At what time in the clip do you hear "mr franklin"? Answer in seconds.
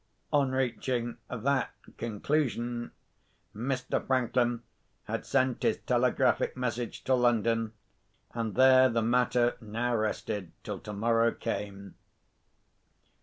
3.55-4.63